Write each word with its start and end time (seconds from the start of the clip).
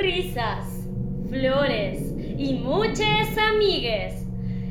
risas, 0.00 0.64
flores 1.28 2.12
y 2.38 2.54
muchas 2.54 3.36
amigues. 3.36 4.24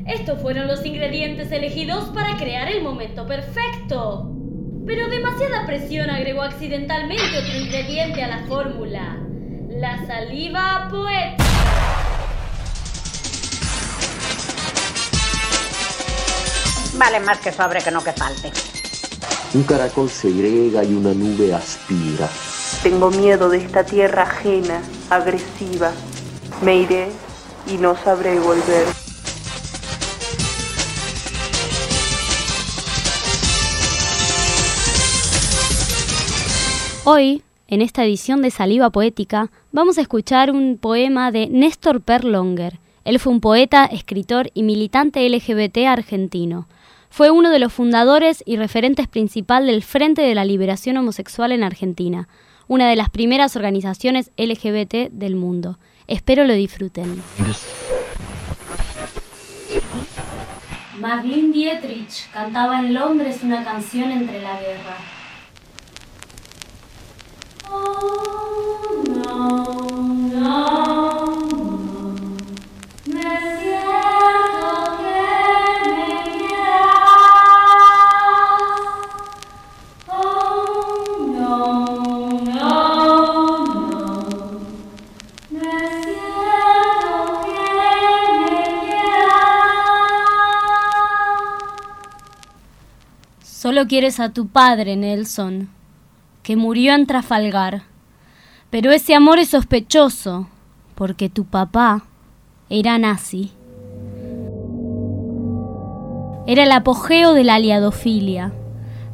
Estos 0.06 0.40
fueron 0.40 0.66
los 0.66 0.84
ingredientes 0.86 1.52
elegidos 1.52 2.06
para 2.10 2.36
crear 2.36 2.68
el 2.68 2.82
momento 2.82 3.26
perfecto. 3.26 4.34
Pero 4.86 5.08
demasiada 5.08 5.66
presión 5.66 6.08
agregó 6.08 6.42
accidentalmente 6.42 7.38
otro 7.38 7.58
ingrediente 7.58 8.22
a 8.22 8.28
la 8.28 8.46
fórmula. 8.46 9.18
La 9.68 10.06
saliva 10.06 10.88
poética. 10.90 11.44
Vale 16.96 17.20
más 17.20 17.38
que 17.38 17.52
sobre 17.52 17.80
que 17.82 17.90
no 17.90 18.02
que 18.02 18.12
falte. 18.12 18.50
Un 19.54 19.62
caracol 19.64 20.08
segrega 20.08 20.82
y 20.84 20.94
una 20.94 21.12
nube 21.12 21.54
aspira. 21.54 22.28
Tengo 22.82 23.10
miedo 23.10 23.48
de 23.48 23.58
esta 23.58 23.84
tierra 23.84 24.22
ajena, 24.22 24.80
agresiva. 25.10 25.90
Me 26.62 26.76
iré 26.76 27.08
y 27.66 27.76
no 27.76 27.96
sabré 27.96 28.38
volver. 28.38 28.86
Hoy, 37.04 37.42
en 37.66 37.82
esta 37.82 38.04
edición 38.04 38.42
de 38.42 38.50
Saliva 38.50 38.90
Poética, 38.90 39.50
vamos 39.72 39.98
a 39.98 40.02
escuchar 40.02 40.50
un 40.50 40.78
poema 40.78 41.32
de 41.32 41.48
Néstor 41.48 42.00
Perlonger. 42.00 42.78
Él 43.04 43.18
fue 43.18 43.32
un 43.32 43.40
poeta, 43.40 43.86
escritor 43.86 44.50
y 44.54 44.62
militante 44.62 45.28
LGBT 45.28 45.78
argentino. 45.88 46.68
Fue 47.10 47.30
uno 47.30 47.50
de 47.50 47.58
los 47.58 47.72
fundadores 47.72 48.42
y 48.46 48.56
referentes 48.56 49.08
principal 49.08 49.66
del 49.66 49.82
Frente 49.82 50.22
de 50.22 50.34
la 50.34 50.44
Liberación 50.44 50.98
Homosexual 50.98 51.52
en 51.52 51.64
Argentina, 51.64 52.28
una 52.68 52.88
de 52.88 52.96
las 52.96 53.10
primeras 53.10 53.56
organizaciones 53.56 54.30
LGBT 54.36 55.10
del 55.10 55.34
mundo. 55.34 55.78
Espero 56.06 56.44
lo 56.44 56.54
disfruten. 56.54 57.22
Marlene 61.00 61.52
Dietrich 61.52 62.30
cantaba 62.32 62.80
en 62.80 62.94
Londres 62.94 63.40
una 63.42 63.64
canción 63.64 64.10
entre 64.10 64.42
la 64.42 64.60
guerra. 64.60 64.96
Oh, 67.70 69.04
no, 69.24 69.77
Solo 93.58 93.88
quieres 93.88 94.20
a 94.20 94.28
tu 94.28 94.46
padre, 94.46 94.94
Nelson 94.94 95.68
que 96.44 96.54
murió 96.54 96.94
en 96.94 97.06
Trafalgar. 97.06 97.82
Pero 98.70 98.92
ese 98.92 99.16
amor 99.16 99.40
es 99.40 99.48
sospechoso, 99.48 100.46
porque 100.94 101.28
tu 101.28 101.44
papá 101.44 102.04
era 102.70 102.98
nazi. 102.98 103.50
Era 106.46 106.62
el 106.62 106.70
apogeo 106.70 107.34
de 107.34 107.42
la 107.42 107.56
aliadofilia. 107.56 108.52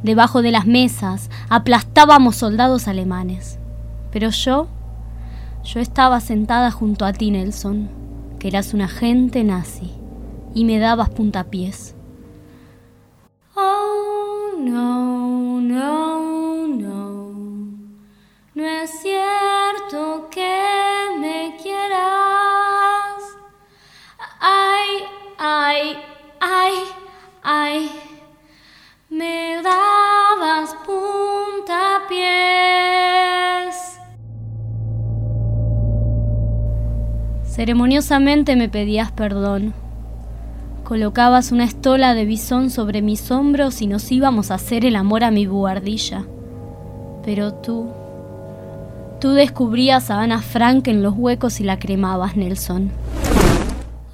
Debajo 0.03 0.43
de 0.43 0.51
las 0.51 0.67
mesas 0.67 1.31
aplastábamos 1.49 2.35
soldados 2.35 2.87
alemanes. 2.87 3.57
Pero 4.11 4.29
yo, 4.29 4.67
yo 5.63 5.79
estaba 5.79 6.19
sentada 6.19 6.69
junto 6.69 7.05
a 7.05 7.13
ti, 7.13 7.31
Nelson, 7.31 7.89
que 8.37 8.49
eras 8.49 8.75
un 8.75 8.81
agente 8.81 9.43
nazi, 9.43 9.91
y 10.53 10.65
me 10.65 10.77
dabas 10.77 11.09
puntapiés. 11.09 11.95
Ceremoniosamente 37.55 38.57
me 38.57 38.67
pedías 38.67 39.13
perdón. 39.13 39.73
Colocabas 40.83 41.53
una 41.53 41.63
estola 41.63 42.13
de 42.13 42.25
bisón 42.25 42.69
sobre 42.69 43.01
mis 43.01 43.31
hombros 43.31 43.81
y 43.81 43.87
nos 43.87 44.11
íbamos 44.11 44.51
a 44.51 44.55
hacer 44.55 44.83
el 44.83 44.97
amor 44.97 45.23
a 45.23 45.31
mi 45.31 45.47
buhardilla. 45.47 46.25
Pero 47.23 47.53
tú, 47.53 47.87
tú 49.21 49.31
descubrías 49.31 50.11
a 50.11 50.19
Ana 50.19 50.41
Frank 50.41 50.89
en 50.89 51.01
los 51.01 51.13
huecos 51.15 51.61
y 51.61 51.63
la 51.63 51.79
cremabas, 51.79 52.35
Nelson. 52.35 52.91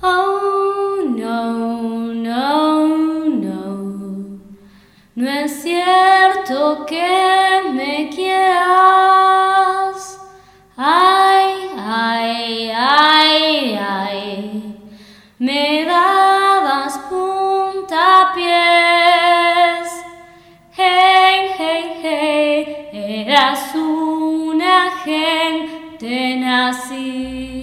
Oh, 0.03 0.97
no, 1.03 2.13
no, 2.13 2.88
no. 3.28 4.40
No 5.16 5.29
es 5.29 5.63
cierto 5.63 6.85
que 6.85 7.72
me 7.73 8.08
quieras. 8.13 9.31
Nací. 26.61 27.61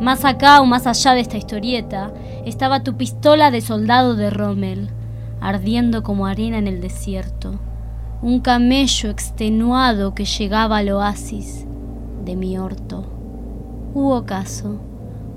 Más 0.00 0.24
acá 0.24 0.60
o 0.60 0.66
más 0.66 0.86
allá 0.86 1.14
de 1.14 1.20
esta 1.20 1.36
historieta 1.36 2.12
estaba 2.44 2.82
tu 2.82 2.96
pistola 2.96 3.50
de 3.50 3.60
soldado 3.60 4.16
de 4.16 4.30
Rommel, 4.30 4.88
ardiendo 5.40 6.02
como 6.02 6.26
arena 6.26 6.58
en 6.58 6.66
el 6.66 6.80
desierto, 6.80 7.60
un 8.20 8.40
camello 8.40 9.10
extenuado 9.10 10.14
que 10.14 10.24
llegaba 10.24 10.78
al 10.78 10.90
oasis 10.90 11.66
de 12.24 12.36
mi 12.36 12.58
orto. 12.58 13.04
Hubo 13.94 14.24
caso, 14.24 14.80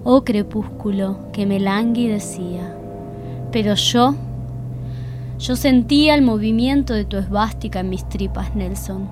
oh 0.03 0.23
crepúsculo, 0.23 1.31
que 1.31 1.45
me 1.45 1.59
languidecía, 1.59 2.75
pero 3.51 3.75
yo, 3.75 4.15
yo 5.37 5.55
sentía 5.55 6.15
el 6.15 6.21
movimiento 6.21 6.93
de 6.93 7.05
tu 7.05 7.17
esvástica 7.17 7.79
en 7.81 7.89
mis 7.89 8.07
tripas, 8.07 8.55
Nelson. 8.55 9.09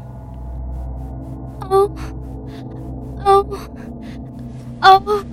Oh, 1.70 1.94
oh, 3.26 3.48
oh. 4.82 5.24